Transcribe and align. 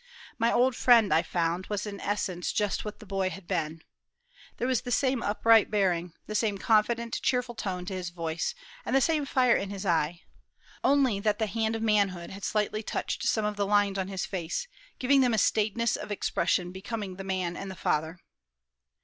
My 0.39 0.51
old 0.51 0.75
friend, 0.75 1.13
I 1.13 1.21
found, 1.21 1.67
was 1.67 1.85
in 1.85 1.99
essence 1.99 2.51
just 2.51 2.83
what 2.83 2.97
the 2.97 3.05
boy 3.05 3.29
had 3.29 3.45
been. 3.45 3.83
There 4.57 4.67
was 4.67 4.81
the 4.81 4.89
same 4.91 5.21
upright 5.21 5.69
bearing, 5.69 6.13
the 6.25 6.33
same 6.33 6.57
confident, 6.57 7.21
cheerful 7.21 7.53
tone 7.53 7.85
to 7.85 7.93
his 7.93 8.09
voice, 8.09 8.55
and 8.83 8.95
the 8.95 8.99
same 8.99 9.27
fire 9.27 9.55
in 9.55 9.69
his 9.69 9.85
eye; 9.85 10.21
only 10.83 11.19
that 11.19 11.37
the 11.37 11.45
hand 11.45 11.75
of 11.75 11.83
manhood 11.83 12.31
had 12.31 12.43
slightly 12.43 12.81
touched 12.81 13.25
some 13.27 13.45
of 13.45 13.57
the 13.57 13.67
lines 13.67 13.99
of 13.99 14.07
his 14.07 14.25
face, 14.25 14.67
giving 14.97 15.21
them 15.21 15.35
a 15.35 15.37
staidness 15.37 15.95
of 15.95 16.09
expression 16.11 16.71
becoming 16.71 17.17
the 17.17 17.23
man 17.23 17.55
and 17.55 17.69
the 17.69 17.75
father. 17.75 18.17